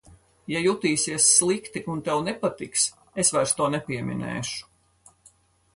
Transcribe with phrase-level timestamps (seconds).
[0.51, 2.89] Ja jutīsies slikti un tev nepatiks,
[3.25, 5.17] es vairs to nepieminēšu.